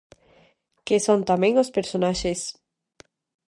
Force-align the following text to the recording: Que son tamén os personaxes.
Que 0.85 0.97
son 1.05 1.19
tamén 1.29 1.53
os 1.63 1.73
personaxes. 1.77 2.39